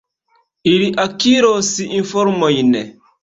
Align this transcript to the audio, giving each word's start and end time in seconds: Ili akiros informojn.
Ili 0.69 0.87
akiros 1.03 1.69
informojn. 1.99 2.73